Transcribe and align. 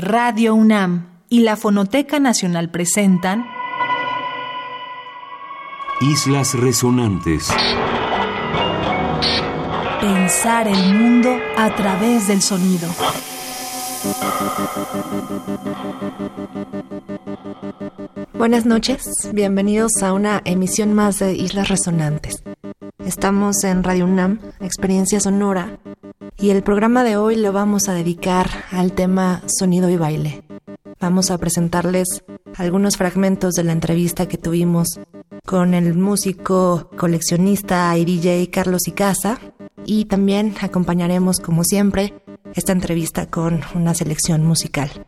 Radio 0.00 0.54
UNAM 0.54 1.08
y 1.28 1.40
la 1.40 1.56
Fonoteca 1.56 2.18
Nacional 2.18 2.70
presentan 2.70 3.44
Islas 6.00 6.54
Resonantes. 6.54 7.50
Pensar 10.00 10.68
el 10.68 10.94
mundo 10.94 11.36
a 11.58 11.76
través 11.76 12.28
del 12.28 12.40
sonido. 12.40 12.88
Buenas 18.32 18.64
noches, 18.64 19.06
bienvenidos 19.34 20.02
a 20.02 20.14
una 20.14 20.40
emisión 20.46 20.94
más 20.94 21.18
de 21.18 21.34
Islas 21.34 21.68
Resonantes. 21.68 22.42
Estamos 23.04 23.64
en 23.64 23.84
Radio 23.84 24.06
UNAM, 24.06 24.40
Experiencia 24.60 25.20
Sonora, 25.20 25.78
y 26.40 26.50
el 26.50 26.62
programa 26.62 27.04
de 27.04 27.16
hoy 27.16 27.36
lo 27.36 27.52
vamos 27.52 27.88
a 27.88 27.94
dedicar 27.94 28.48
al 28.70 28.92
tema 28.92 29.42
sonido 29.46 29.90
y 29.90 29.96
baile. 29.96 30.42
Vamos 30.98 31.30
a 31.30 31.38
presentarles 31.38 32.24
algunos 32.56 32.96
fragmentos 32.96 33.54
de 33.54 33.64
la 33.64 33.72
entrevista 33.72 34.26
que 34.26 34.38
tuvimos 34.38 34.98
con 35.44 35.74
el 35.74 35.94
músico 35.94 36.88
coleccionista 36.96 37.96
y 37.98 38.04
DJ 38.04 38.48
Carlos 38.50 38.88
Icaza 38.88 39.38
y 39.84 40.06
también 40.06 40.54
acompañaremos 40.60 41.40
como 41.40 41.62
siempre 41.62 42.14
esta 42.54 42.72
entrevista 42.72 43.26
con 43.26 43.60
una 43.74 43.94
selección 43.94 44.44
musical. 44.44 45.06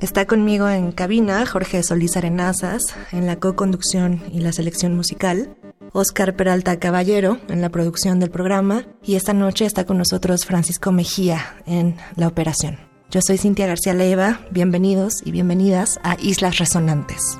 Está 0.00 0.26
conmigo 0.26 0.68
en 0.68 0.92
cabina 0.92 1.46
Jorge 1.46 1.82
Solís 1.82 2.16
Arenazas 2.16 2.82
en 3.12 3.26
la 3.26 3.36
co-conducción 3.36 4.22
y 4.32 4.40
la 4.40 4.52
selección 4.52 4.94
musical, 4.94 5.56
Oscar 5.95 6.35
Peralta 6.35 6.79
Caballero 6.79 7.39
en 7.47 7.61
la 7.61 7.69
producción 7.69 8.19
del 8.19 8.29
programa 8.29 8.83
y 9.03 9.15
esta 9.15 9.33
noche 9.33 9.65
está 9.65 9.85
con 9.85 9.97
nosotros 9.97 10.45
Francisco 10.45 10.91
Mejía 10.91 11.55
en 11.65 11.97
la 12.15 12.27
operación. 12.27 12.79
Yo 13.09 13.19
soy 13.21 13.37
Cintia 13.37 13.67
García 13.67 13.93
Leiva, 13.93 14.39
bienvenidos 14.51 15.21
y 15.25 15.31
bienvenidas 15.31 15.99
a 16.03 16.15
Islas 16.19 16.57
Resonantes. 16.57 17.37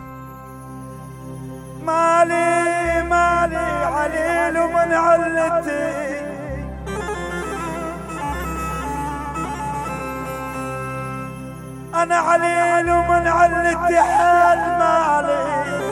انا 11.94 12.16
عليل 12.16 12.92
ومن 12.92 13.28
علتي 13.28 14.02
حال 14.02 14.60
ما 14.60 15.85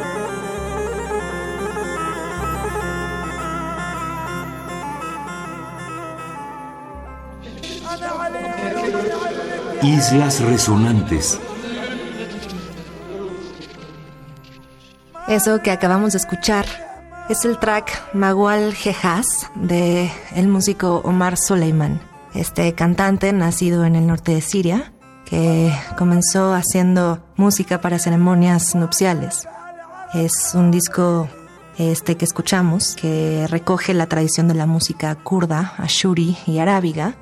Islas 9.82 10.40
Resonantes. 10.40 11.38
Eso 15.28 15.60
que 15.62 15.70
acabamos 15.70 16.12
de 16.12 16.18
escuchar 16.18 16.66
es 17.28 17.44
el 17.44 17.58
track 17.58 18.14
Magual 18.14 18.74
Jehaz 18.74 19.50
de 19.54 20.10
el 20.34 20.48
músico 20.48 21.00
Omar 21.04 21.36
Soleiman, 21.36 22.00
este 22.34 22.74
cantante 22.74 23.32
nacido 23.32 23.84
en 23.84 23.96
el 23.96 24.06
norte 24.06 24.34
de 24.34 24.40
Siria 24.40 24.92
que 25.24 25.72
comenzó 25.96 26.52
haciendo 26.52 27.24
música 27.36 27.80
para 27.80 27.98
ceremonias 27.98 28.74
nupciales. 28.74 29.48
Es 30.12 30.52
un 30.54 30.70
disco 30.70 31.28
este 31.78 32.16
que 32.16 32.24
escuchamos 32.24 32.94
que 32.94 33.46
recoge 33.48 33.94
la 33.94 34.06
tradición 34.06 34.48
de 34.48 34.54
la 34.54 34.66
música 34.66 35.14
kurda, 35.16 35.74
ashuri 35.78 36.36
y 36.46 36.58
arábiga. 36.58 37.16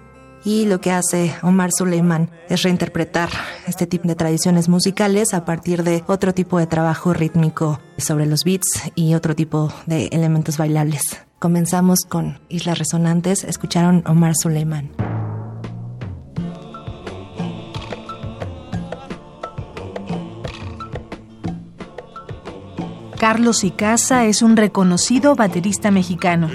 Y 0.44 0.66
lo 0.66 0.80
que 0.80 0.90
hace 0.90 1.34
Omar 1.42 1.70
Suleiman 1.72 2.30
es 2.48 2.62
reinterpretar 2.62 3.28
este 3.66 3.86
tipo 3.86 4.08
de 4.08 4.16
tradiciones 4.16 4.68
musicales 4.68 5.34
a 5.34 5.44
partir 5.44 5.84
de 5.84 6.02
otro 6.08 6.34
tipo 6.34 6.58
de 6.58 6.66
trabajo 6.66 7.12
rítmico 7.12 7.80
sobre 7.96 8.26
los 8.26 8.42
beats 8.44 8.90
y 8.96 9.14
otro 9.14 9.36
tipo 9.36 9.72
de 9.86 10.06
elementos 10.06 10.58
bailables. 10.58 11.02
Comenzamos 11.38 12.00
con 12.08 12.40
Islas 12.48 12.78
Resonantes, 12.78 13.44
escucharon 13.44 14.02
Omar 14.06 14.34
Suleiman. 14.34 14.90
Carlos 23.22 23.62
Icaza 23.62 24.24
es 24.24 24.42
un 24.42 24.56
reconocido 24.56 25.36
baterista 25.36 25.92
mexicano. 25.92 26.50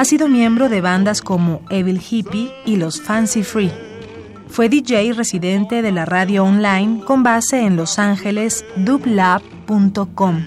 Ha 0.00 0.06
sido 0.06 0.28
miembro 0.28 0.70
de 0.70 0.80
bandas 0.80 1.20
como 1.20 1.60
Evil 1.68 2.00
Hippie 2.00 2.50
y 2.64 2.76
los 2.76 3.02
Fancy 3.02 3.42
Free. 3.42 3.70
Fue 4.48 4.70
DJ 4.70 5.12
residente 5.12 5.82
de 5.82 5.92
la 5.92 6.06
radio 6.06 6.42
online 6.42 7.04
con 7.04 7.22
base 7.22 7.66
en 7.66 7.76
Los 7.76 7.98
Ángeles 7.98 8.64
dublab.com. 8.76 10.42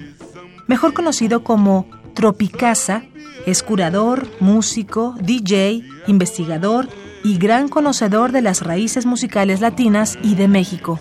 Mejor 0.66 0.96
conocido 0.96 1.44
como 1.44 1.86
Tropicasa, 2.16 3.04
es 3.46 3.62
curador, 3.62 4.28
músico, 4.40 5.14
DJ, 5.22 5.84
investigador 6.08 6.90
y 7.24 7.38
gran 7.38 7.68
conocedor 7.70 8.32
de 8.32 8.42
las 8.42 8.64
raíces 8.64 9.06
musicales 9.06 9.62
latinas 9.62 10.18
y 10.24 10.34
de 10.34 10.48
México. 10.48 11.00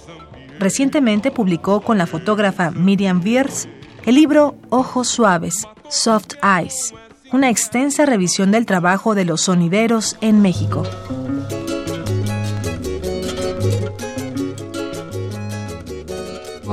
Recientemente 0.58 1.30
publicó 1.30 1.80
con 1.80 1.96
la 1.96 2.06
fotógrafa 2.06 2.70
Miriam 2.70 3.22
Bierce 3.22 3.70
el 4.04 4.16
libro 4.16 4.56
Ojos 4.68 5.08
Suaves, 5.08 5.66
Soft 5.88 6.34
Eyes, 6.42 6.92
una 7.32 7.50
extensa 7.50 8.06
revisión 8.06 8.50
del 8.50 8.66
trabajo 8.66 9.14
de 9.14 9.24
los 9.24 9.42
sonideros 9.42 10.16
en 10.20 10.42
México. 10.42 10.84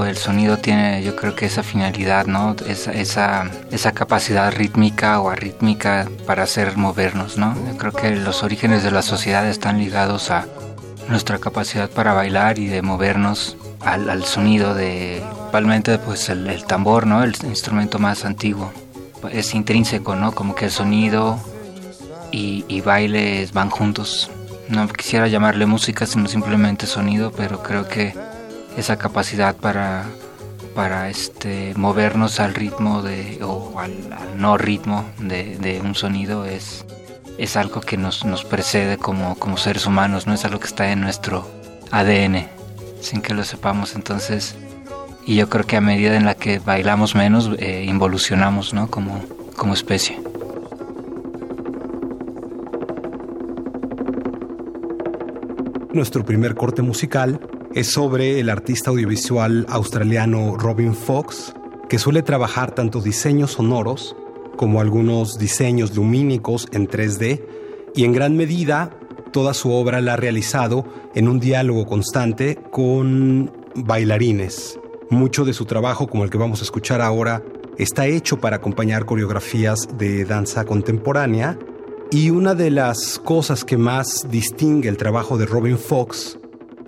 El 0.08 0.18
sonido 0.18 0.58
tiene, 0.58 1.04
yo 1.04 1.16
creo 1.16 1.36
que 1.36 1.46
esa 1.46 1.62
finalidad, 1.62 2.26
¿no? 2.26 2.56
Esa, 2.68 2.92
esa, 2.94 3.52
esa 3.70 3.92
capacidad 3.92 4.52
rítmica 4.52 5.20
o 5.20 5.30
arrítmica 5.30 6.08
para 6.26 6.44
hacer 6.44 6.78
movernos, 6.78 7.38
¿no? 7.38 7.54
Yo 7.68 7.78
creo 7.78 7.92
que 7.92 8.16
los 8.16 8.42
orígenes 8.42 8.82
de 8.82 8.92
la 8.92 9.04
sociedad 9.04 9.48
están 9.48 9.78
ligados 9.78 10.32
a 10.32 10.48
nuestra 11.10 11.38
capacidad 11.38 11.90
para 11.90 12.14
bailar 12.14 12.58
y 12.58 12.68
de 12.68 12.82
movernos 12.82 13.56
al, 13.82 14.10
al 14.10 14.24
sonido 14.24 14.74
de 14.74 15.22
principalmente 15.50 15.98
pues 15.98 16.30
el, 16.30 16.64
tambor, 16.66 17.08
¿no? 17.08 17.24
El 17.24 17.36
instrumento 17.44 17.98
más 17.98 18.24
antiguo. 18.24 18.72
Es 19.32 19.54
intrínseco, 19.54 20.16
¿no? 20.16 20.34
Como 20.34 20.56
que 20.56 20.66
el 20.66 20.72
sonido 20.72 21.40
y, 22.32 22.66
y 22.68 22.82
baile 22.82 23.48
van 23.54 23.70
juntos. 23.70 24.30
No 24.68 24.88
quisiera 24.88 25.28
llamarle 25.28 25.66
música, 25.66 26.06
sino 26.06 26.28
simplemente 26.28 26.86
sonido, 26.86 27.32
pero 27.32 27.64
creo 27.64 27.88
que 27.88 28.14
esa 28.78 28.98
capacidad 28.98 29.56
para, 29.56 30.06
para 30.76 31.10
este, 31.10 31.74
movernos 31.76 32.40
al 32.40 32.54
ritmo 32.54 33.02
de, 33.02 33.40
o 33.44 33.80
al, 33.80 33.94
no 34.38 34.58
ritmo 34.58 35.06
de, 35.20 35.58
de, 35.58 35.82
un 35.82 35.96
sonido 35.96 36.46
es, 36.46 36.86
es 37.38 37.58
algo 37.58 37.82
que 37.82 37.98
nos, 37.98 38.26
nos 38.26 38.46
precede 38.46 38.98
como, 38.98 39.36
como 39.36 39.58
seres 39.58 39.86
humanos, 39.86 40.28
no 40.28 40.34
es 40.34 40.46
algo 40.46 40.60
que 40.60 40.68
está 40.68 40.92
en 40.92 41.02
nuestro 41.02 41.48
ADN, 41.92 42.48
sin 43.02 43.22
que 43.22 43.34
lo 43.34 43.44
sepamos. 43.44 43.96
Entonces, 43.96 44.56
y 45.30 45.36
yo 45.36 45.48
creo 45.48 45.64
que 45.64 45.78
a 45.78 45.82
medida 45.82 46.16
en 46.16 46.26
la 46.26 46.34
que 46.34 46.58
bailamos 46.58 47.14
menos, 47.14 47.52
eh, 47.60 47.86
involucionamos 47.88 48.74
¿no? 48.74 48.90
como, 48.90 49.24
como 49.56 49.76
especie. 49.76 50.20
Nuestro 55.94 56.26
primer 56.26 56.56
corte 56.56 56.82
musical 56.82 57.40
es 57.76 57.92
sobre 57.92 58.40
el 58.40 58.50
artista 58.50 58.90
audiovisual 58.90 59.68
australiano 59.70 60.58
Robin 60.58 60.96
Fox, 60.96 61.54
que 61.90 62.00
suele 62.00 62.24
trabajar 62.24 62.72
tanto 62.72 63.00
diseños 63.00 63.52
sonoros 63.52 64.16
como 64.58 64.82
algunos 64.82 65.38
diseños 65.38 65.96
lumínicos 65.96 66.68
en 66.72 66.88
3D 66.88 67.44
y 67.94 68.04
en 68.04 68.14
gran 68.14 68.36
medida 68.36 68.98
toda 69.32 69.54
su 69.54 69.72
obra 69.72 70.02
la 70.02 70.14
ha 70.14 70.18
realizado 70.18 70.86
en 71.14 71.28
un 71.28 71.40
diálogo 71.40 71.86
constante 71.86 72.58
con 72.72 73.52
bailarines, 73.76 74.80
mucho 75.10 75.46
de 75.46 75.54
su 75.54 75.66
trabajo, 75.66 76.08
como 76.08 76.24
el 76.24 76.30
que 76.30 76.38
vamos 76.38 76.62
a 76.62 76.64
escuchar 76.64 77.02
ahora, 77.02 77.44
está 77.78 78.08
hecho 78.08 78.40
para 78.40 78.58
acompañar 78.58 79.06
coreografías 79.06 79.88
de 79.98 80.26
danza 80.26 80.66
contemporánea 80.66 81.58
y 82.12 82.30
una 82.30 82.56
de 82.56 82.72
las 82.72 83.20
cosas 83.20 83.64
que 83.64 83.78
más 83.78 84.28
distingue 84.30 84.90
el 84.90 84.98
trabajo 84.98 85.38
de 85.38 85.46
Robin 85.46 85.78
Fox 85.78 86.40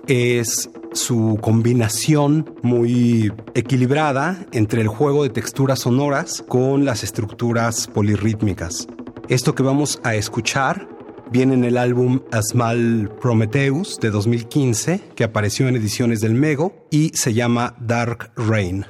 es 0.08 0.68
su 0.92 1.38
combinación 1.40 2.54
muy 2.62 3.32
equilibrada 3.54 4.44
entre 4.52 4.82
el 4.82 4.88
juego 4.88 5.22
de 5.22 5.30
texturas 5.30 5.80
sonoras 5.80 6.44
con 6.46 6.84
las 6.84 7.02
estructuras 7.02 7.86
polirrítmicas. 7.86 8.88
Esto 9.28 9.54
que 9.54 9.62
vamos 9.62 10.00
a 10.02 10.14
escuchar 10.14 10.88
viene 11.32 11.54
en 11.54 11.64
el 11.64 11.78
álbum 11.78 12.20
Asmal 12.30 13.10
Prometheus 13.20 13.98
de 13.98 14.10
2015, 14.10 15.00
que 15.16 15.24
apareció 15.24 15.66
en 15.66 15.76
ediciones 15.76 16.20
del 16.20 16.34
Mego 16.34 16.86
y 16.90 17.10
se 17.14 17.32
llama 17.32 17.74
Dark 17.80 18.32
Rain. 18.36 18.84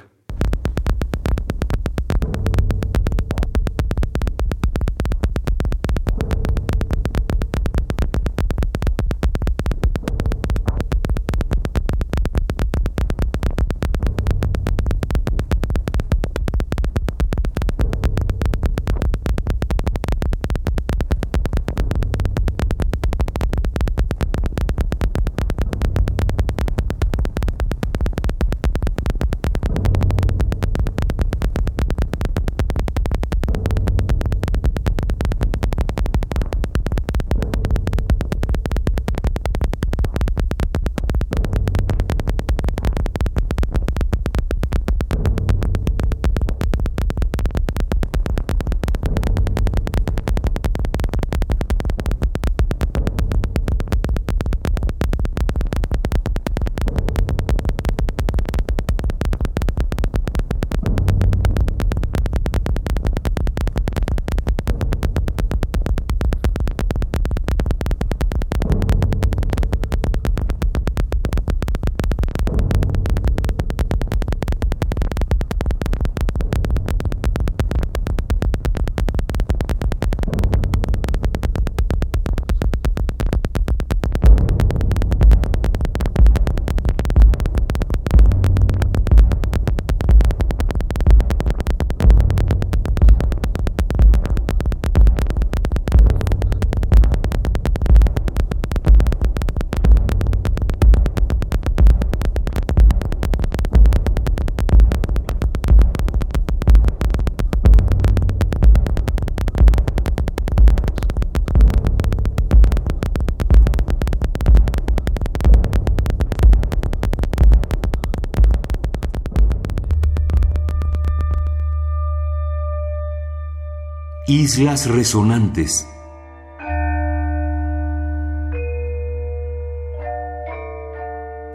Islas 124.35 124.87
Resonantes. 124.87 125.87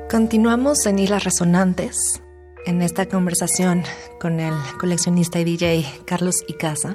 Continuamos 0.09 0.87
en 0.87 1.01
Islas 1.01 1.25
Resonantes, 1.25 2.23
en 2.67 2.81
esta 2.83 3.07
conversación 3.07 3.83
con 4.21 4.39
el 4.39 4.55
coleccionista 4.79 5.41
y 5.41 5.45
DJ 5.45 5.87
Carlos 6.05 6.45
Icaza. 6.47 6.95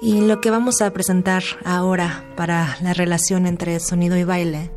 Y 0.00 0.22
lo 0.22 0.40
que 0.40 0.48
vamos 0.48 0.80
a 0.80 0.90
presentar 0.94 1.42
ahora 1.66 2.24
para 2.34 2.78
la 2.80 2.94
relación 2.94 3.46
entre 3.46 3.80
sonido 3.80 4.16
y 4.16 4.24
baile 4.24 4.70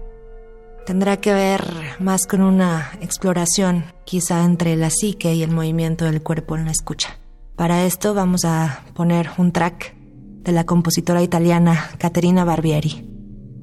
tendrá 0.86 1.22
que 1.22 1.31
ver 1.34 1.64
más 2.00 2.28
con 2.28 2.42
una 2.42 2.92
exploración 3.00 3.86
quizá 4.04 4.44
entre 4.44 4.75
la 4.75 4.90
psique 4.90 5.34
y 5.34 5.42
el 5.42 5.52
movimiento 5.52 6.04
del 6.04 6.22
cuerpo 6.22 6.57
en 6.57 6.66
la 6.66 6.72
escucha. 6.72 7.18
Para 7.56 7.86
esto 7.86 8.14
vamos 8.14 8.44
a 8.44 8.84
poner 8.94 9.30
un 9.38 9.54
track 9.54 10.00
de 10.44 10.52
la 10.52 10.66
compositora 10.66 11.22
italiana 11.22 11.90
Caterina 11.98 12.44
Barbieri, 12.44 13.08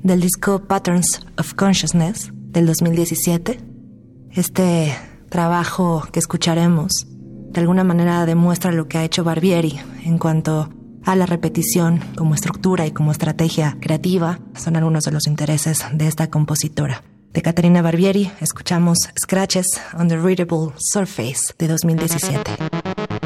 del 0.03 0.21
disco 0.21 0.65
Patterns 0.65 1.27
of 1.39 1.55
Consciousness 1.55 2.31
del 2.33 2.67
2017. 2.67 3.59
Este 4.33 4.95
trabajo 5.29 6.07
que 6.13 6.19
escucharemos 6.19 7.07
de 7.51 7.61
alguna 7.61 7.85
manera 7.85 8.27
demuestra 8.27 8.73
lo 8.73 8.89
que 8.89 8.99
ha 8.99 9.05
hecho 9.05 9.25
Barbieri 9.25 9.79
en 10.05 10.19
cuanto 10.19 10.71
a 11.05 11.17
la 11.17 11.27
repetición 11.27 12.01
como 12.17 12.35
estructura 12.35 12.87
y 12.87 12.93
como 12.93 13.13
estrategia 13.13 13.77
creativa 13.81 14.41
son 14.55 14.77
algunos 14.77 15.05
de 15.05 15.13
los 15.13 15.27
intereses 15.27 15.85
de 15.93 16.07
esta 16.07 16.29
compositora. 16.31 17.03
De 17.33 17.43
Caterina 17.43 17.83
Barbieri 17.83 18.31
escuchamos 18.41 18.99
Scratches 19.19 19.67
on 19.99 20.09
the 20.09 20.17
Readable 20.17 20.73
Surface 20.77 21.55
de 21.59 21.69
2017. 21.69 23.18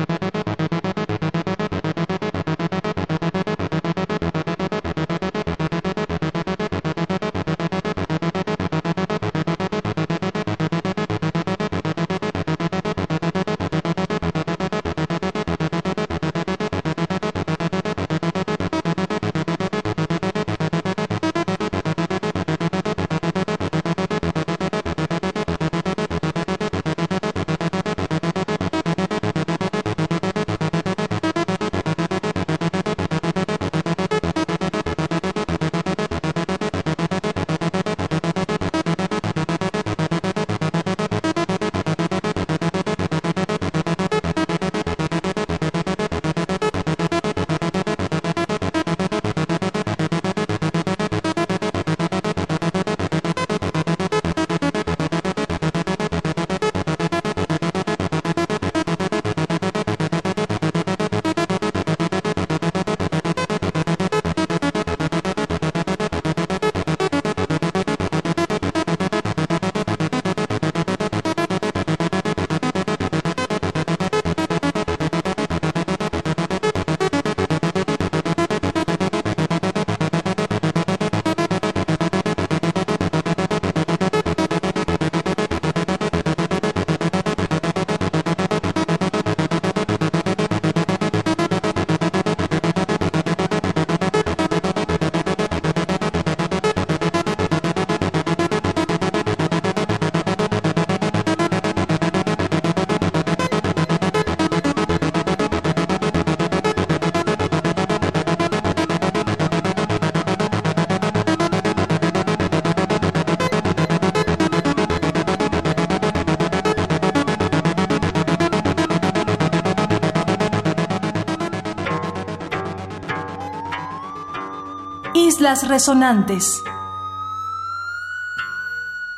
Resonantes. 125.60 126.62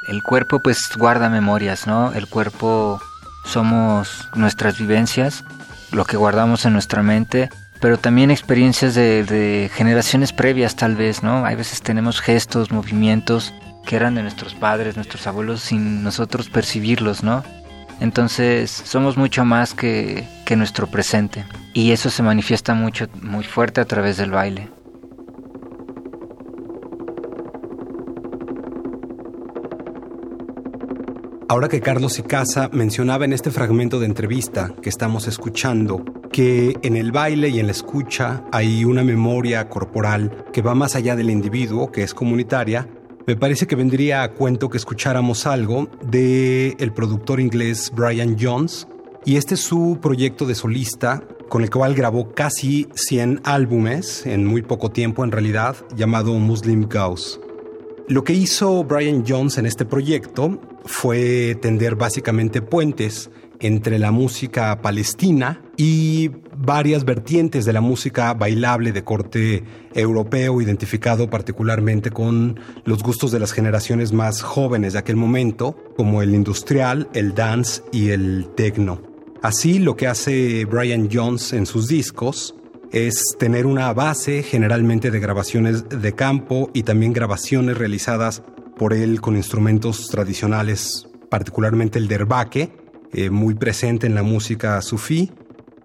El 0.08 0.22
cuerpo 0.22 0.60
pues 0.60 0.90
guarda 0.96 1.28
memorias, 1.28 1.86
¿no? 1.86 2.12
El 2.12 2.26
cuerpo 2.26 3.00
somos 3.44 4.28
nuestras 4.34 4.78
vivencias, 4.78 5.44
lo 5.92 6.04
que 6.04 6.16
guardamos 6.16 6.66
en 6.66 6.72
nuestra 6.72 7.04
mente, 7.04 7.50
pero 7.80 7.98
también 7.98 8.32
experiencias 8.32 8.96
de, 8.96 9.70
generaciones 9.72 10.32
previas 10.32 10.74
tal 10.74 10.96
vez, 10.96 11.22
¿no? 11.22 11.46
Hay 11.46 11.54
veces 11.54 11.82
tenemos 11.82 12.20
gestos, 12.20 12.72
movimientos 12.72 13.54
que 13.86 13.94
eran 13.94 14.16
de 14.16 14.22
nuestros 14.22 14.54
padres, 14.54 14.96
nuestros 14.96 15.28
abuelos, 15.28 15.60
sin 15.60 16.02
nosotros 16.02 16.50
percibirlos, 16.50 17.22
¿no? 17.22 17.44
Entonces 18.00 18.70
somos 18.72 19.16
mucho 19.16 19.44
más 19.44 19.72
que 19.72 20.26
nuestro 20.56 20.88
presente 20.88 21.44
y 21.72 21.92
eso 21.92 22.10
se 22.10 22.24
manifiesta 22.24 22.74
mucho, 22.74 23.06
muy 23.22 23.44
fuerte 23.44 23.80
a 23.80 23.84
través 23.84 24.16
del 24.16 24.32
baile. 24.32 24.73
Ahora 31.46 31.68
que 31.68 31.80
Carlos 31.80 32.18
Icaza 32.18 32.70
mencionaba 32.72 33.26
en 33.26 33.34
este 33.34 33.50
fragmento 33.50 34.00
de 34.00 34.06
entrevista 34.06 34.72
que 34.80 34.88
estamos 34.88 35.28
escuchando 35.28 36.02
que 36.32 36.74
en 36.82 36.96
el 36.96 37.12
baile 37.12 37.50
y 37.50 37.60
en 37.60 37.66
la 37.66 37.72
escucha 37.72 38.44
hay 38.50 38.86
una 38.86 39.04
memoria 39.04 39.68
corporal 39.68 40.46
que 40.54 40.62
va 40.62 40.74
más 40.74 40.96
allá 40.96 41.16
del 41.16 41.28
individuo, 41.28 41.92
que 41.92 42.02
es 42.02 42.14
comunitaria, 42.14 42.88
me 43.26 43.36
parece 43.36 43.66
que 43.66 43.76
vendría 43.76 44.22
a 44.22 44.32
cuento 44.32 44.70
que 44.70 44.78
escucháramos 44.78 45.46
algo 45.46 45.88
de 46.02 46.76
el 46.78 46.94
productor 46.94 47.40
inglés 47.40 47.92
Brian 47.94 48.36
Jones 48.40 48.88
y 49.26 49.36
este 49.36 49.54
es 49.54 49.60
su 49.60 49.98
proyecto 50.00 50.46
de 50.46 50.54
solista 50.54 51.22
con 51.50 51.62
el 51.62 51.68
cual 51.68 51.94
grabó 51.94 52.32
casi 52.32 52.88
100 52.94 53.42
álbumes 53.44 54.24
en 54.24 54.46
muy 54.46 54.62
poco 54.62 54.90
tiempo 54.90 55.24
en 55.24 55.30
realidad, 55.30 55.76
llamado 55.94 56.32
Muslim 56.34 56.88
Gauss. 56.88 57.38
Lo 58.08 58.24
que 58.24 58.32
hizo 58.32 58.82
Brian 58.84 59.24
Jones 59.26 59.56
en 59.58 59.66
este 59.66 59.84
proyecto 59.84 60.58
fue 60.84 61.56
tender 61.60 61.96
básicamente 61.96 62.62
puentes 62.62 63.30
entre 63.60 63.98
la 63.98 64.10
música 64.10 64.82
palestina 64.82 65.62
y 65.76 66.30
varias 66.56 67.04
vertientes 67.04 67.64
de 67.64 67.72
la 67.72 67.80
música 67.80 68.34
bailable 68.34 68.92
de 68.92 69.04
corte 69.04 69.64
europeo, 69.94 70.60
identificado 70.60 71.30
particularmente 71.30 72.10
con 72.10 72.60
los 72.84 73.02
gustos 73.02 73.32
de 73.32 73.40
las 73.40 73.52
generaciones 73.52 74.12
más 74.12 74.42
jóvenes 74.42 74.92
de 74.92 74.98
aquel 74.98 75.16
momento, 75.16 75.76
como 75.96 76.22
el 76.22 76.34
industrial, 76.34 77.08
el 77.14 77.34
dance 77.34 77.82
y 77.92 78.10
el 78.10 78.48
techno. 78.54 79.00
Así 79.42 79.78
lo 79.78 79.96
que 79.96 80.06
hace 80.06 80.64
Brian 80.64 81.08
Jones 81.12 81.52
en 81.52 81.66
sus 81.66 81.88
discos 81.88 82.54
es 82.92 83.34
tener 83.38 83.66
una 83.66 83.92
base 83.92 84.42
generalmente 84.42 85.10
de 85.10 85.20
grabaciones 85.20 85.88
de 85.88 86.14
campo 86.14 86.70
y 86.72 86.84
también 86.84 87.12
grabaciones 87.12 87.76
realizadas 87.76 88.42
por 88.76 88.92
él 88.92 89.20
con 89.20 89.36
instrumentos 89.36 90.08
tradicionales, 90.08 91.08
particularmente 91.28 91.98
el 91.98 92.08
derbaque, 92.08 92.72
eh, 93.12 93.30
muy 93.30 93.54
presente 93.54 94.06
en 94.06 94.14
la 94.14 94.22
música 94.22 94.80
sufí. 94.82 95.30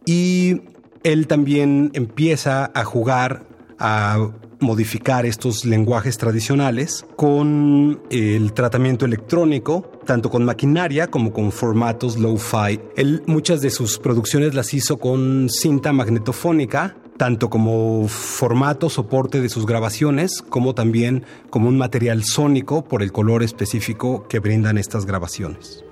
Y 0.06 0.62
él 1.04 1.28
también 1.28 1.92
empieza 1.94 2.72
a 2.74 2.84
jugar, 2.84 3.46
a 3.78 4.32
modificar 4.60 5.26
estos 5.26 5.64
lenguajes 5.66 6.18
tradicionales 6.18 7.06
con 7.16 8.02
el 8.10 8.54
tratamiento 8.54 9.06
electrónico, 9.06 9.90
tanto 10.06 10.30
con 10.30 10.44
maquinaria 10.44 11.08
como 11.08 11.32
con 11.32 11.52
formatos 11.52 12.18
low-fi. 12.18 12.80
Él 12.98 13.24
muchas 13.26 13.62
de 13.62 13.70
sus 13.70 14.00
producciones 14.00 14.54
las 14.56 14.74
hizo 14.74 14.98
con 14.98 15.48
cinta 15.50 15.94
magnetofónica 15.94 16.98
tanto 17.20 17.50
como 17.50 18.08
formato, 18.08 18.90
soporte 18.90 19.42
de 19.42 19.50
sus 19.50 19.66
grabaciones, 19.66 20.42
como 20.42 20.74
también 20.74 21.26
como 21.50 21.68
un 21.68 21.78
material 21.78 22.24
sónico 22.24 22.86
por 22.86 23.04
el 23.04 23.12
color 23.12 23.44
específico 23.44 24.26
que 24.30 24.40
brindan 24.40 24.78
estas 24.78 25.06
grabaciones. 25.06 25.84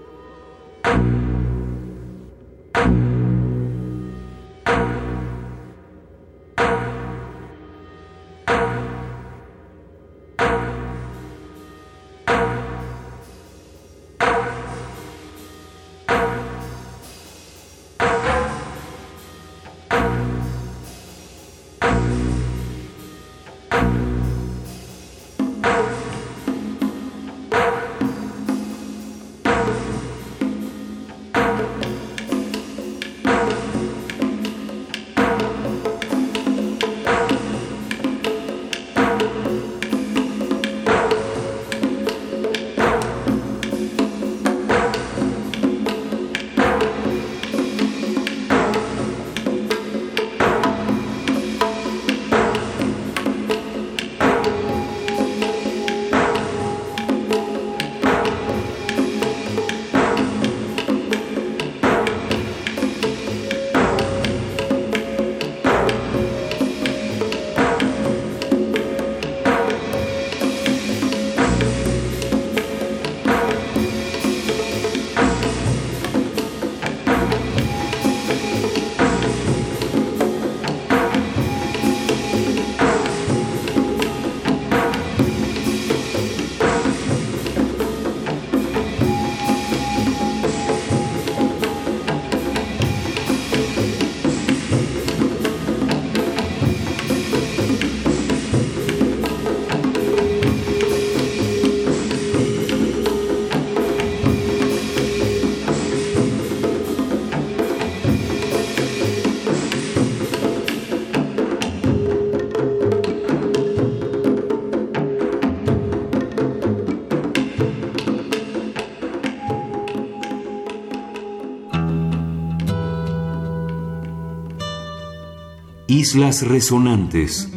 Islas 125.98 126.48
Resonantes. 126.48 127.50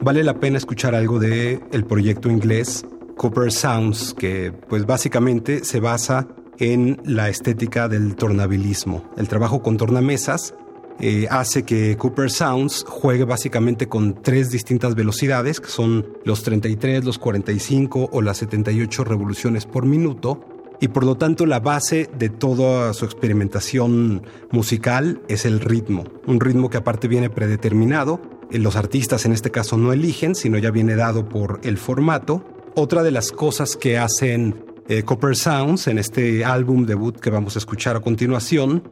Vale 0.00 0.24
la 0.24 0.40
pena 0.40 0.58
escuchar 0.58 0.96
algo 0.96 1.20
de 1.20 1.60
el 1.70 1.84
proyecto 1.84 2.28
inglés 2.28 2.84
Cooper 3.16 3.52
Sounds, 3.52 4.14
que 4.18 4.52
pues 4.68 4.84
básicamente 4.84 5.64
se 5.64 5.78
basa 5.78 6.26
en 6.58 7.00
la 7.04 7.28
estética 7.28 7.86
del 7.86 8.16
tornabilismo. 8.16 9.08
El 9.16 9.28
trabajo 9.28 9.62
con 9.62 9.76
tornamesas 9.76 10.56
eh, 10.98 11.28
hace 11.30 11.62
que 11.62 11.96
Cooper 11.96 12.32
Sounds 12.32 12.84
juegue 12.88 13.22
básicamente 13.22 13.88
con 13.88 14.20
tres 14.20 14.50
distintas 14.50 14.96
velocidades, 14.96 15.60
que 15.60 15.68
son 15.68 16.04
los 16.24 16.42
33, 16.42 17.04
los 17.04 17.20
45 17.20 18.10
o 18.10 18.22
las 18.22 18.38
78 18.38 19.04
revoluciones 19.04 19.66
por 19.66 19.86
minuto, 19.86 20.51
y 20.82 20.88
por 20.88 21.04
lo 21.04 21.14
tanto 21.14 21.46
la 21.46 21.60
base 21.60 22.10
de 22.18 22.28
toda 22.28 22.92
su 22.92 23.04
experimentación 23.04 24.24
musical 24.50 25.22
es 25.28 25.44
el 25.46 25.60
ritmo, 25.60 26.02
un 26.26 26.40
ritmo 26.40 26.70
que 26.70 26.76
aparte 26.76 27.06
viene 27.06 27.30
predeterminado, 27.30 28.20
eh, 28.50 28.58
los 28.58 28.74
artistas 28.74 29.24
en 29.24 29.30
este 29.30 29.52
caso 29.52 29.78
no 29.78 29.92
eligen, 29.92 30.34
sino 30.34 30.58
ya 30.58 30.72
viene 30.72 30.96
dado 30.96 31.28
por 31.28 31.60
el 31.62 31.78
formato. 31.78 32.44
Otra 32.74 33.04
de 33.04 33.12
las 33.12 33.30
cosas 33.30 33.76
que 33.76 33.96
hacen 33.96 34.64
eh, 34.88 35.04
Copper 35.04 35.36
Sounds 35.36 35.86
en 35.86 35.98
este 35.98 36.44
álbum 36.44 36.84
debut 36.84 37.16
que 37.16 37.30
vamos 37.30 37.54
a 37.54 37.60
escuchar 37.60 37.94
a 37.94 38.00
continuación 38.00 38.82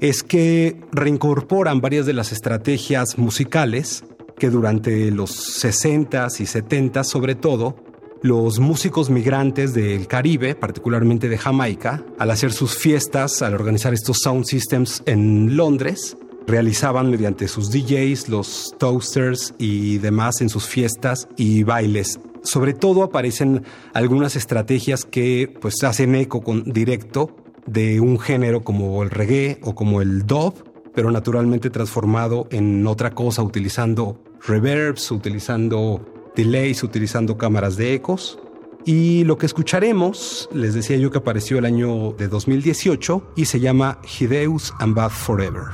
es 0.00 0.22
que 0.22 0.78
reincorporan 0.92 1.80
varias 1.80 2.04
de 2.04 2.12
las 2.12 2.30
estrategias 2.30 3.16
musicales 3.16 4.04
que 4.38 4.50
durante 4.50 5.10
los 5.10 5.64
60s 5.64 6.40
y 6.40 6.44
70s 6.44 7.04
sobre 7.04 7.36
todo 7.36 7.87
los 8.22 8.58
músicos 8.58 9.10
migrantes 9.10 9.74
del 9.74 10.06
Caribe, 10.06 10.54
particularmente 10.54 11.28
de 11.28 11.38
Jamaica, 11.38 12.04
al 12.18 12.30
hacer 12.30 12.52
sus 12.52 12.76
fiestas, 12.76 13.42
al 13.42 13.54
organizar 13.54 13.94
estos 13.94 14.18
sound 14.22 14.44
systems 14.44 15.02
en 15.06 15.56
Londres, 15.56 16.16
realizaban 16.46 17.10
mediante 17.10 17.46
sus 17.46 17.70
DJs, 17.70 18.28
los 18.28 18.74
toasters 18.78 19.54
y 19.58 19.98
demás 19.98 20.40
en 20.40 20.48
sus 20.48 20.66
fiestas 20.66 21.28
y 21.36 21.62
bailes. 21.62 22.18
Sobre 22.42 22.72
todo 22.72 23.02
aparecen 23.02 23.64
algunas 23.92 24.34
estrategias 24.34 25.04
que 25.04 25.54
pues 25.60 25.82
hacen 25.84 26.14
eco 26.14 26.40
con, 26.40 26.64
directo 26.64 27.36
de 27.66 28.00
un 28.00 28.18
género 28.18 28.64
como 28.64 29.02
el 29.02 29.10
reggae 29.10 29.60
o 29.62 29.74
como 29.74 30.00
el 30.00 30.26
dub, 30.26 30.54
pero 30.94 31.10
naturalmente 31.10 31.70
transformado 31.70 32.48
en 32.50 32.86
otra 32.86 33.10
cosa 33.10 33.42
utilizando 33.42 34.22
reverbs, 34.46 35.10
utilizando 35.10 36.00
delays 36.38 36.84
utilizando 36.84 37.36
cámaras 37.36 37.76
de 37.76 37.94
ecos. 37.94 38.38
Y 38.84 39.24
lo 39.24 39.36
que 39.36 39.46
escucharemos, 39.46 40.48
les 40.52 40.72
decía 40.72 40.96
yo 40.96 41.10
que 41.10 41.18
apareció 41.18 41.58
el 41.58 41.64
año 41.64 42.12
de 42.12 42.28
2018 42.28 43.32
y 43.36 43.46
se 43.46 43.60
llama 43.60 43.98
Hideus 44.04 44.72
and 44.78 44.94
Bath 44.94 45.12
Forever. 45.12 45.64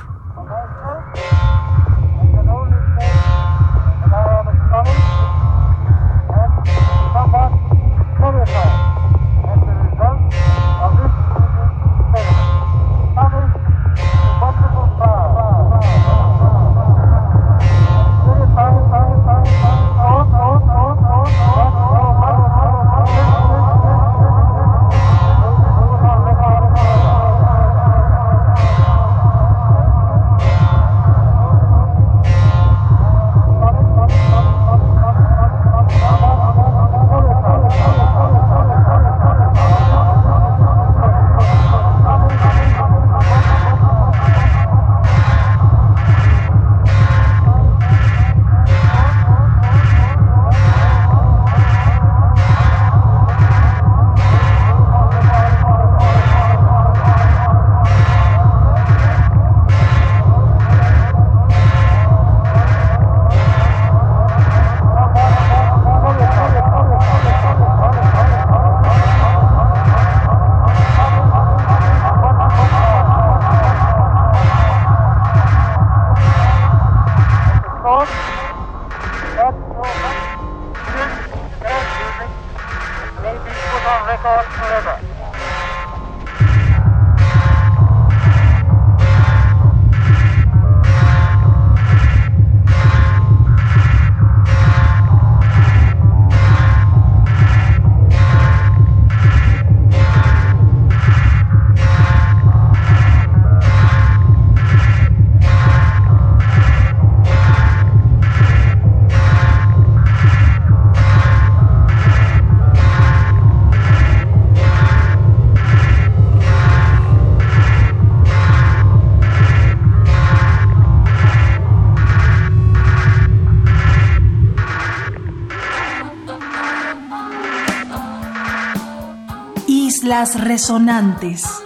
Las 130.05 130.39
resonantes. 130.39 131.63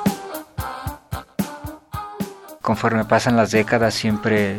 Conforme 2.62 3.04
pasan 3.04 3.36
las 3.36 3.52
décadas, 3.52 3.94
siempre 3.94 4.56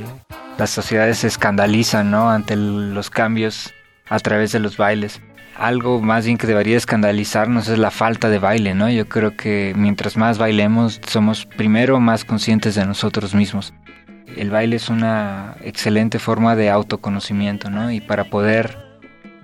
las 0.59 0.69
sociedades 0.69 1.21
se 1.21 1.29
escandalizan 1.29 2.11
¿no? 2.11 2.29
ante 2.29 2.57
los 2.57 3.09
cambios 3.09 3.73
a 4.11 4.19
través 4.19 4.53
de 4.53 4.59
los 4.59 4.77
bailes. 4.77 5.23
Algo 5.57 6.03
más 6.03 6.27
bien 6.27 6.37
que 6.37 6.47
debería 6.47 6.77
escandalizarnos 6.77 7.69
es 7.69 7.79
la 7.79 7.91
falta 7.91 8.29
de 8.29 8.39
baile, 8.39 8.75
¿no? 8.75 8.91
Yo 8.91 9.09
creo 9.09 9.35
que 9.35 9.73
mientras 9.75 10.19
más 10.19 10.37
bailemos, 10.37 11.01
somos 11.07 11.47
primero 11.47 12.01
más 12.01 12.27
conscientes 12.27 12.75
de 12.75 12.85
nosotros 12.85 13.35
mismos. 13.35 13.73
El 14.37 14.51
baile 14.51 14.77
es 14.77 14.91
una 14.91 15.57
excelente 15.63 16.19
forma 16.19 16.55
de 16.55 16.69
autoconocimiento, 16.69 17.71
¿no? 17.71 17.91
Y 17.91 18.03
para 18.03 18.25
poder 18.25 18.90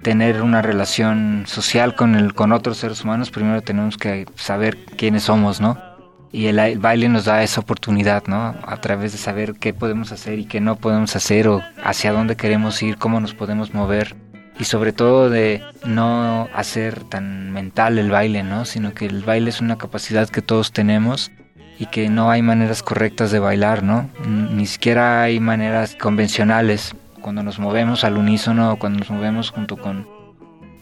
tener 0.07 0.41
una 0.41 0.63
relación 0.63 1.43
social 1.49 1.97
con, 1.97 2.15
el, 2.15 2.33
con 2.33 2.53
otros 2.53 2.77
seres 2.77 3.03
humanos, 3.03 3.33
primero 3.33 3.61
tenemos 3.63 3.97
que 3.97 4.25
saber 4.37 4.77
quiénes 4.97 5.25
somos, 5.25 5.61
¿no? 5.61 5.83
Y 6.31 6.47
el, 6.47 6.79
baile 6.79 7.09
nos 7.09 7.25
da 7.25 7.43
esa 7.43 7.61
oportunidad, 7.61 8.23
¿no? 8.29 8.55
A 8.65 8.77
través 8.81 9.11
de 9.11 9.19
saber 9.19 9.55
qué 9.55 9.75
podemos 9.75 10.13
hacer 10.13 10.39
y 10.39 10.45
qué 10.45 10.61
no 10.61 10.77
podemos 10.77 11.17
hacer 11.17 11.49
o 11.49 11.61
hacia 11.83 12.13
dónde 12.13 12.37
queremos 12.37 12.81
ir, 12.85 12.99
cómo 12.99 13.19
nos 13.19 13.35
podemos 13.35 13.75
mover. 13.75 14.15
Y 14.61 14.65
sobre 14.67 14.93
todo 14.93 15.29
de 15.29 15.65
no 15.85 16.49
hacer 16.55 17.03
tan 17.03 17.51
mental 17.51 17.99
el 17.99 18.13
baile, 18.13 18.45
¿no? 18.45 18.65
Sino 18.65 18.95
que 18.95 19.07
el 19.07 19.25
baile 19.25 19.51
es 19.51 19.61
una 19.61 19.77
capacidad 19.77 20.29
que 20.29 20.41
todos 20.41 20.71
tenemos 20.71 21.33
y 21.81 21.87
que 21.87 22.09
no 22.09 22.31
hay 22.31 22.43
maneras 22.43 22.85
correctas 22.85 23.33
de 23.33 23.41
bailar, 23.41 23.83
¿no? 23.83 24.09
Ni 24.25 24.67
siquiera 24.67 25.23
hay 25.23 25.41
maneras 25.41 25.97
convencionales 25.97 26.95
cuando 27.27 27.43
nos 27.43 27.59
movemos 27.59 28.05
al 28.05 28.19
unísono, 28.19 28.77
cuando 28.79 29.01
nos 29.01 29.11
movemos 29.11 29.51
junto 29.51 29.77
con 29.77 30.07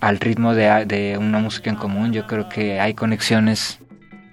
al 0.01 0.21
ritmo 0.21 0.53
de, 0.53 0.85
de 0.85 1.17
una 1.17 1.39
música 1.39 1.71
en 1.71 1.77
común, 1.77 2.13
yo 2.13 2.27
creo 2.27 2.51
que 2.51 2.81
hay 2.81 2.93
conexiones 2.93 3.81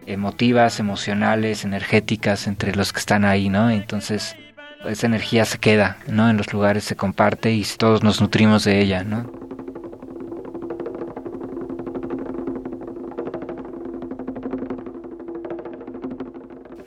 emotivas, 0.05 0.81
emocionales, 0.81 1.63
energéticas 1.63 2.47
entre 2.47 2.75
los 2.75 2.91
que 2.91 2.99
están 2.99 3.23
ahí, 3.23 3.47
¿no? 3.47 3.69
Entonces 3.69 4.35
esa 4.83 5.07
energía 5.07 5.45
se 5.45 5.57
queda, 5.57 5.99
¿no? 6.09 6.29
En 6.29 6.35
los 6.35 6.51
lugares 6.51 6.83
se 6.83 6.97
comparte 6.97 7.53
y 7.53 7.63
todos 7.77 8.03
nos 8.03 8.19
nutrimos 8.19 8.65
de 8.65 8.81
ella, 8.81 9.05
¿no? 9.05 9.31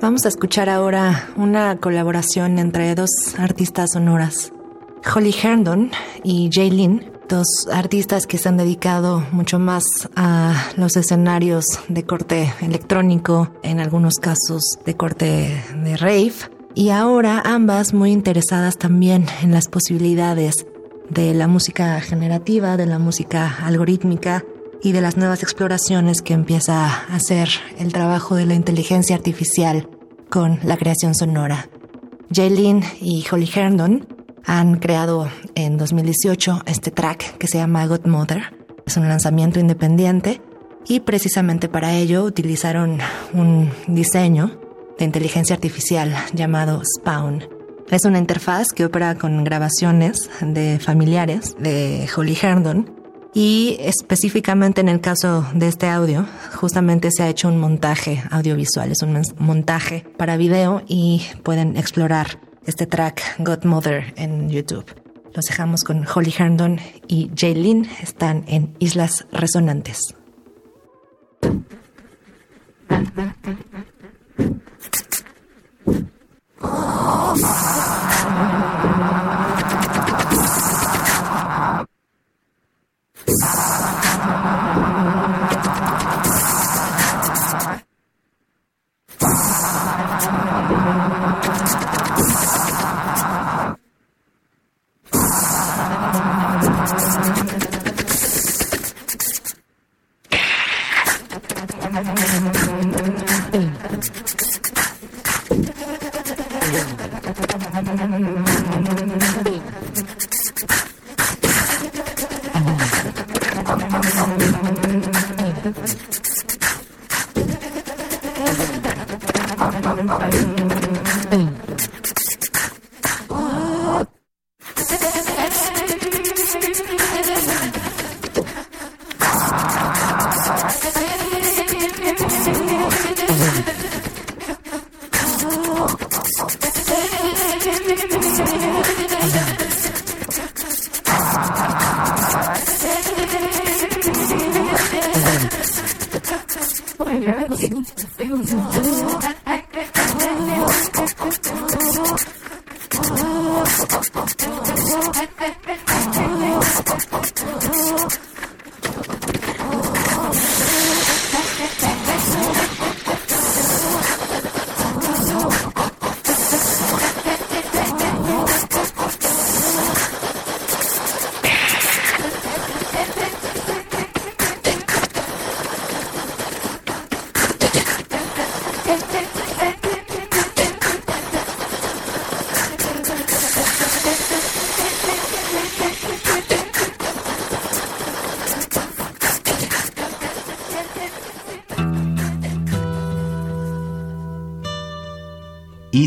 Vamos 0.02 0.26
a 0.26 0.28
escuchar 0.28 0.68
ahora 0.68 1.28
una 1.36 1.78
colaboración 1.78 2.58
entre 2.58 2.94
dos 2.94 3.08
artistas 3.38 3.92
sonoras. 3.94 4.53
Holly 5.12 5.34
Herndon 5.42 5.90
y 6.22 6.50
Jaylin, 6.52 7.12
dos 7.28 7.46
artistas 7.72 8.26
que 8.26 8.38
se 8.38 8.48
han 8.48 8.56
dedicado 8.56 9.24
mucho 9.32 9.58
más 9.58 9.84
a 10.16 10.70
los 10.76 10.96
escenarios 10.96 11.64
de 11.88 12.04
corte 12.04 12.52
electrónico, 12.60 13.50
en 13.62 13.80
algunos 13.80 14.16
casos 14.16 14.78
de 14.84 14.96
corte 14.96 15.62
de 15.82 15.96
rave, 15.96 16.34
y 16.74 16.90
ahora 16.90 17.42
ambas 17.44 17.94
muy 17.94 18.12
interesadas 18.12 18.78
también 18.78 19.26
en 19.42 19.52
las 19.52 19.68
posibilidades 19.68 20.66
de 21.10 21.34
la 21.34 21.46
música 21.46 22.00
generativa, 22.00 22.76
de 22.76 22.86
la 22.86 22.98
música 22.98 23.58
algorítmica 23.62 24.44
y 24.82 24.92
de 24.92 25.00
las 25.00 25.16
nuevas 25.16 25.42
exploraciones 25.42 26.22
que 26.22 26.34
empieza 26.34 26.86
a 26.86 27.14
hacer 27.14 27.48
el 27.78 27.92
trabajo 27.92 28.34
de 28.34 28.46
la 28.46 28.54
inteligencia 28.54 29.14
artificial 29.14 29.88
con 30.30 30.58
la 30.62 30.76
creación 30.76 31.14
sonora. 31.14 31.68
Jaylin 32.34 32.82
y 33.00 33.24
Holly 33.30 33.48
Herndon 33.54 34.13
han 34.44 34.76
creado 34.76 35.28
en 35.54 35.76
2018 35.76 36.62
este 36.66 36.90
track 36.90 37.38
que 37.38 37.46
se 37.46 37.58
llama 37.58 37.86
Godmother. 37.86 38.54
Es 38.86 38.96
un 38.96 39.08
lanzamiento 39.08 39.58
independiente 39.58 40.40
y 40.86 41.00
precisamente 41.00 41.68
para 41.68 41.94
ello 41.94 42.24
utilizaron 42.24 42.98
un 43.32 43.70
diseño 43.86 44.60
de 44.98 45.04
inteligencia 45.04 45.54
artificial 45.54 46.14
llamado 46.32 46.82
Spawn. 46.98 47.44
Es 47.90 48.04
una 48.04 48.18
interfaz 48.18 48.72
que 48.72 48.84
opera 48.84 49.14
con 49.14 49.44
grabaciones 49.44 50.30
de 50.40 50.78
familiares 50.78 51.56
de 51.58 52.08
Holly 52.14 52.36
Herndon 52.40 52.90
y 53.34 53.76
específicamente 53.80 54.80
en 54.80 54.88
el 54.88 55.00
caso 55.00 55.44
de 55.54 55.66
este 55.66 55.88
audio, 55.88 56.24
justamente 56.54 57.10
se 57.10 57.24
ha 57.24 57.28
hecho 57.28 57.48
un 57.48 57.58
montaje 57.58 58.22
audiovisual, 58.30 58.92
es 58.92 59.02
un 59.02 59.20
montaje 59.38 60.06
para 60.16 60.36
video 60.36 60.82
y 60.86 61.22
pueden 61.42 61.76
explorar 61.76 62.38
este 62.66 62.86
track 62.86 63.22
Godmother 63.38 64.12
en 64.16 64.48
YouTube. 64.50 64.86
Los 65.34 65.46
dejamos 65.46 65.82
con 65.82 66.06
Holly 66.06 66.32
Herndon 66.36 66.78
y 67.08 67.30
Jaylin. 67.34 67.88
Están 68.00 68.44
en 68.46 68.76
Islas 68.78 69.26
Resonantes. 69.32 70.14
Oh, 76.60 77.80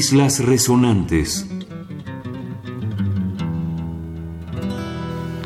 Islas 0.07 0.39
Resonantes. 0.39 1.45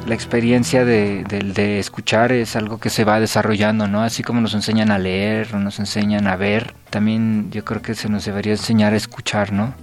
La 0.06 0.14
experiencia 0.14 0.86
de, 0.86 1.80
escuchar 1.80 2.32
es 2.32 2.56
algo 2.56 2.80
que 2.80 2.92
se 2.92 3.04
va 3.04 3.20
desarrollando, 3.20 3.88
¿no? 3.88 4.04
Así 4.04 4.22
como 4.22 4.40
nos 4.40 4.54
enseñan 4.54 4.92
a 4.92 5.00
leer 5.00 5.56
nos 5.56 5.80
enseñan 5.80 6.28
a 6.28 6.36
ver, 6.36 6.76
también 6.92 7.50
yo 7.50 7.66
creo 7.66 7.82
que 7.82 7.96
se 7.96 8.08
nos 8.08 8.24
debería 8.24 8.52
enseñar 8.52 8.94
a 8.94 8.98
escuchar, 8.98 9.52
¿no? 9.52 9.74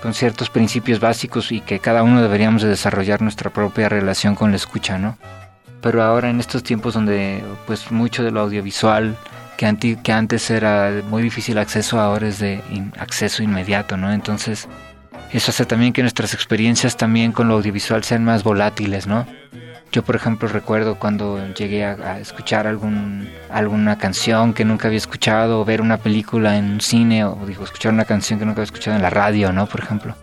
Con 0.00 0.14
ciertos 0.14 0.48
principios 0.48 1.00
básicos 1.00 1.52
y 1.52 1.60
que 1.60 1.78
cada 1.78 2.02
uno 2.02 2.22
deberíamos 2.22 2.62
de 2.62 2.68
desarrollar 2.68 3.20
nuestra 3.20 3.50
propia 3.50 3.90
relación 3.90 4.34
con 4.34 4.52
la 4.52 4.56
escucha, 4.56 4.98
¿no? 4.98 5.18
Pero 5.82 6.02
ahora 6.02 6.30
en 6.30 6.40
estos 6.40 6.62
tiempos 6.62 6.94
donde 6.94 7.44
pues 7.66 7.90
mucho 7.90 8.24
de 8.24 8.30
lo 8.30 8.40
audiovisual 8.40 9.18
que, 9.58 9.98
que 10.02 10.12
antes 10.12 10.50
era 10.50 11.02
muy 11.10 11.20
difícil 11.20 11.58
acceso, 11.58 12.00
ahora 12.00 12.28
es 12.28 12.38
de 12.38 12.62
acceso 12.96 13.42
inmediato, 13.42 13.96
¿no? 13.96 14.12
Entonces, 14.12 14.68
eso 15.32 15.50
hace 15.50 15.66
también 15.66 15.92
que 15.92 16.00
nuestras 16.00 16.32
experiencias 16.32 16.96
también 16.96 17.32
con 17.32 17.48
lo 17.48 17.54
audiovisual 17.54 18.04
sean 18.04 18.24
más 18.24 18.44
volátiles, 18.44 19.08
¿no? 19.08 19.26
Yo, 19.90 20.04
por 20.04 20.14
ejemplo, 20.14 20.48
recuerdo 20.48 20.98
cuando 20.98 21.44
llegué 21.54 21.84
a, 21.84 22.20
escuchar 22.20 22.66
algún, 22.66 23.28
alguna 23.50 23.98
canción 23.98 24.54
que 24.54 24.64
nunca 24.64 24.86
había 24.86 24.98
escuchado, 24.98 25.60
o 25.60 25.64
ver 25.64 25.80
una 25.80 25.96
película 25.96 26.56
en 26.56 26.70
un 26.70 26.80
cine, 26.80 27.24
o 27.24 27.34
digo, 27.44 27.64
escuchar 27.64 27.92
una 27.92 28.04
canción 28.04 28.38
que 28.38 28.44
nunca 28.44 28.60
había 28.60 28.70
escuchado 28.70 28.96
en 28.96 29.02
la 29.02 29.10
radio, 29.10 29.52
¿no? 29.52 29.66
Por 29.66 29.80
ejemplo. 29.80 30.14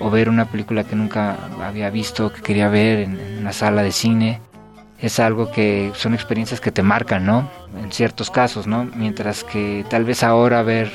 O 0.00 0.10
ver 0.10 0.28
una 0.28 0.46
película 0.46 0.84
que 0.84 0.96
nunca 0.96 1.38
había 1.62 1.88
visto, 1.88 2.32
que 2.32 2.42
quería 2.42 2.68
ver 2.68 2.98
en, 2.98 3.18
en 3.18 3.38
una 3.38 3.52
sala 3.52 3.82
de 3.82 3.92
cine 3.92 4.40
es 5.02 5.18
algo 5.18 5.50
que 5.50 5.92
son 5.96 6.14
experiencias 6.14 6.60
que 6.60 6.70
te 6.70 6.82
marcan, 6.84 7.26
¿no? 7.26 7.50
En 7.76 7.90
ciertos 7.90 8.30
casos, 8.30 8.68
¿no? 8.68 8.84
Mientras 8.94 9.42
que 9.42 9.84
tal 9.90 10.04
vez 10.04 10.22
ahora 10.22 10.62
ver, 10.62 10.90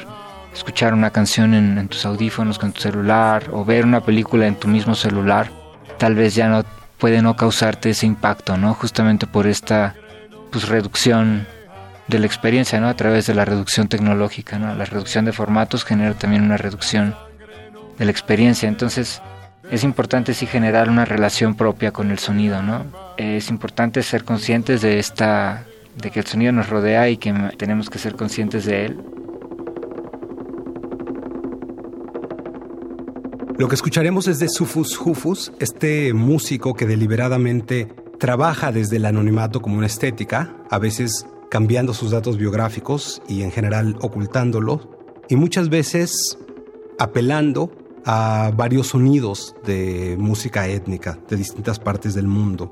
escuchar 0.54 0.93
una 0.93 1.12
canción 1.12 1.54
en, 1.54 1.88
tus 1.89 2.06
audífonos 2.06 2.58
con 2.58 2.72
tu 2.72 2.80
celular 2.80 3.50
o 3.52 3.65
ver 3.65 3.86
una 3.86 4.02
película 4.02 4.48
en 4.48 4.56
tu 4.56 4.70
mismo 4.70 4.96
celular, 4.96 5.52
tal 5.98 6.15
vez 6.15 6.36
ya 6.36 6.48
no 6.48 6.63
puede 6.98 7.22
no 7.22 7.36
causarte 7.36 7.89
ese 7.89 8.06
impacto, 8.06 8.58
¿no? 8.58 8.74
Justamente 8.74 9.28
por 9.28 9.46
esta 9.46 9.93
pues 10.52 10.70
reducción 10.70 11.46
de 12.08 12.20
la 12.20 12.28
experiencia, 12.28 12.80
¿no? 12.80 12.88
A 12.88 12.96
través 12.96 13.28
de 13.28 13.34
la 13.34 13.43
reducción 13.43 13.89
tecnológica, 13.89 14.58
¿no? 14.58 14.74
La 14.74 14.86
reducción 14.86 15.26
de 15.26 15.34
formatos 15.34 15.84
genera 15.84 16.13
también 16.13 16.43
una 16.43 16.56
reducción 16.56 17.13
de 17.98 18.06
la 18.06 18.12
experiencia. 18.12 18.70
Entonces, 18.70 19.22
es 19.72 19.84
importante 19.84 20.34
sí 20.34 20.46
generar 20.46 20.90
una 20.90 21.06
relación 21.06 21.56
propia 21.56 21.92
con 21.92 22.12
el 22.12 22.20
sonido, 22.20 22.62
¿no? 22.62 22.86
Es 23.18 23.50
importante 23.50 24.02
ser 24.04 24.24
conscientes 24.24 24.82
de 24.82 25.00
esta 25.00 25.66
de 26.02 26.12
que 26.12 26.20
el 26.20 26.26
sonido 26.28 26.52
nos 26.52 26.70
rodea 26.70 27.10
y 27.10 27.18
que 27.18 27.34
tenemos 27.58 27.90
que 27.90 27.98
ser 27.98 28.16
conscientes 28.16 28.66
de 28.66 28.86
él. 28.86 29.00
Lo 33.58 33.68
que 33.68 33.74
escucharemos 33.74 34.28
es 34.28 34.38
de 34.38 34.48
Sufus 34.50 35.00
Hufus, 35.00 35.52
este 35.60 36.14
músico 36.14 36.76
que 36.76 36.86
deliberadamente 36.86 37.88
trabaja 38.20 38.72
desde 38.72 38.98
el 38.98 39.06
anonimato 39.06 39.62
como 39.62 39.78
una 39.78 39.88
estética, 39.88 40.56
a 40.70 40.78
veces 40.78 41.26
cambiando 41.50 41.96
sus 41.96 42.12
datos 42.12 42.38
biográficos 42.38 43.22
y 43.28 43.42
en 43.42 43.52
general 43.52 43.96
ocultándolo, 44.02 45.00
y 45.28 45.36
muchas 45.36 45.70
veces 45.70 46.38
apelando 47.00 47.72
a 48.10 48.54
varios 48.56 48.88
sonidos 48.88 49.54
de 49.65 50.15
música 50.17 50.65
étnica 50.70 51.20
de 51.30 51.36
distintas 51.36 51.78
partes 51.78 52.15
del 52.15 52.26
mundo. 52.26 52.70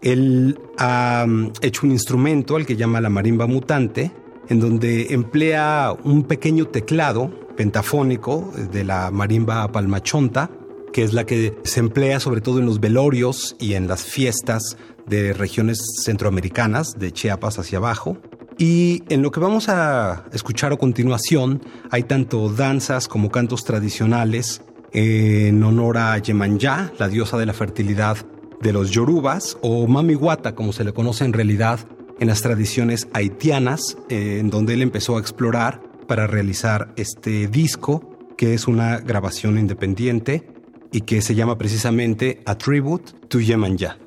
Él 0.00 0.58
ha 0.78 1.26
mm, 1.28 1.52
hecho 1.60 1.82
un 1.84 1.92
instrumento 1.92 2.56
al 2.56 2.64
que 2.64 2.74
llama 2.74 3.02
la 3.02 3.10
marimba 3.10 3.46
mutante, 3.46 4.10
en 4.48 4.60
donde 4.60 5.12
emplea 5.12 5.94
un 6.04 6.24
pequeño 6.24 6.66
teclado 6.68 7.30
pentafónico 7.56 8.52
de 8.72 8.84
la 8.84 9.10
marimba 9.10 9.70
palmachonta, 9.70 10.50
que 10.94 11.02
es 11.02 11.12
la 11.12 11.26
que 11.26 11.58
se 11.64 11.80
emplea 11.80 12.18
sobre 12.18 12.40
todo 12.40 12.58
en 12.58 12.66
los 12.66 12.80
velorios 12.80 13.56
y 13.60 13.74
en 13.74 13.86
las 13.86 14.04
fiestas 14.04 14.78
de 15.06 15.34
regiones 15.34 15.78
centroamericanas, 16.02 16.98
de 16.98 17.12
Chiapas 17.12 17.58
hacia 17.58 17.78
abajo. 17.78 18.16
Y 18.58 19.02
en 19.08 19.22
lo 19.22 19.30
que 19.30 19.40
vamos 19.40 19.68
a 19.68 20.24
escuchar 20.32 20.72
a 20.72 20.76
continuación 20.76 21.62
hay 21.90 22.04
tanto 22.04 22.48
danzas 22.48 23.08
como 23.08 23.30
cantos 23.30 23.64
tradicionales 23.64 24.62
en 24.92 25.62
honor 25.64 25.98
a 25.98 26.16
Yemanyá, 26.18 26.92
la 26.98 27.08
diosa 27.08 27.36
de 27.36 27.46
la 27.46 27.52
fertilidad 27.52 28.16
de 28.60 28.72
los 28.72 28.90
yorubas, 28.90 29.58
o 29.60 29.86
Mami 29.88 30.14
Wata, 30.14 30.54
como 30.54 30.72
se 30.72 30.84
le 30.84 30.92
conoce 30.92 31.24
en 31.24 31.32
realidad 31.32 31.80
en 32.20 32.28
las 32.28 32.42
tradiciones 32.42 33.08
haitianas, 33.12 33.98
en 34.08 34.50
donde 34.50 34.74
él 34.74 34.82
empezó 34.82 35.16
a 35.16 35.20
explorar 35.20 35.82
para 36.06 36.26
realizar 36.28 36.92
este 36.96 37.48
disco, 37.48 38.16
que 38.36 38.54
es 38.54 38.68
una 38.68 38.98
grabación 38.98 39.58
independiente 39.58 40.46
y 40.92 41.00
que 41.00 41.22
se 41.22 41.34
llama 41.34 41.58
precisamente 41.58 42.40
A 42.46 42.56
Tribute 42.56 43.12
to 43.28 43.40
Yemanyá. 43.40 43.98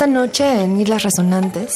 Esta 0.00 0.12
noche 0.12 0.62
en 0.62 0.80
Islas 0.80 1.02
Resonantes 1.02 1.74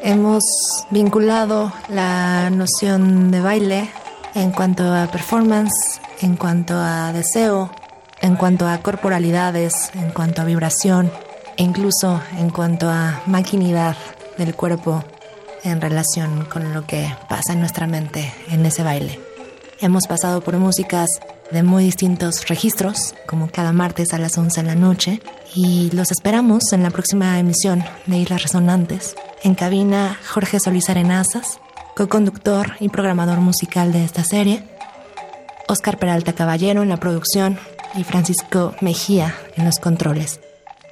hemos 0.00 0.44
vinculado 0.90 1.72
la 1.88 2.48
noción 2.48 3.32
de 3.32 3.40
baile 3.40 3.90
en 4.36 4.52
cuanto 4.52 4.84
a 4.94 5.08
performance, 5.10 6.00
en 6.20 6.36
cuanto 6.36 6.74
a 6.78 7.12
deseo, 7.12 7.72
en 8.20 8.36
cuanto 8.36 8.68
a 8.68 8.78
corporalidades, 8.78 9.90
en 9.94 10.12
cuanto 10.12 10.42
a 10.42 10.44
vibración 10.44 11.10
e 11.56 11.64
incluso 11.64 12.20
en 12.38 12.50
cuanto 12.50 12.88
a 12.88 13.22
maquinidad 13.26 13.96
del 14.38 14.54
cuerpo 14.54 15.02
en 15.64 15.80
relación 15.80 16.44
con 16.44 16.72
lo 16.72 16.86
que 16.86 17.12
pasa 17.28 17.54
en 17.54 17.58
nuestra 17.58 17.88
mente 17.88 18.32
en 18.48 18.64
ese 18.64 18.84
baile. 18.84 19.18
Hemos 19.80 20.06
pasado 20.06 20.40
por 20.40 20.56
músicas 20.56 21.08
de 21.50 21.62
muy 21.62 21.84
distintos 21.84 22.48
registros, 22.48 23.14
como 23.26 23.48
cada 23.48 23.72
martes 23.72 24.12
a 24.12 24.18
las 24.18 24.36
11 24.36 24.62
de 24.62 24.66
la 24.66 24.74
noche, 24.74 25.20
y 25.54 25.90
los 25.92 26.10
esperamos 26.10 26.72
en 26.72 26.82
la 26.82 26.90
próxima 26.90 27.38
emisión 27.38 27.84
de 28.06 28.18
Islas 28.18 28.42
Resonantes, 28.42 29.14
En 29.42 29.54
cabina, 29.54 30.18
Jorge 30.28 30.58
Solís 30.60 30.90
Arenazas, 30.90 31.60
co-conductor 31.94 32.72
y 32.80 32.88
programador 32.88 33.38
musical 33.40 33.92
de 33.92 34.04
esta 34.04 34.24
serie. 34.24 34.64
Oscar 35.68 35.98
Peralta 35.98 36.34
Caballero 36.34 36.82
en 36.82 36.88
la 36.88 36.98
producción 36.98 37.58
y 37.94 38.04
Francisco 38.04 38.74
Mejía 38.80 39.34
en 39.56 39.64
los 39.64 39.78
controles. 39.78 40.40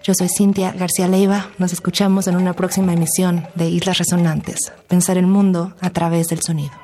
Yo 0.03 0.13
soy 0.15 0.29
Cintia 0.29 0.73
García 0.73 1.09
Leiva. 1.09 1.49
Nos 1.59 1.73
escuchamos 1.73 2.27
en 2.27 2.37
una 2.37 2.53
próxima 2.53 2.93
emisión 2.93 3.47
de 3.55 3.69
Islas 3.71 3.99
Resonantes. 3.99 4.73
Pensar 4.87 5.17
el 5.17 5.27
mundo 5.27 5.75
a 5.81 5.91
través 5.91 6.29
del 6.29 6.43
sonido. 6.43 6.84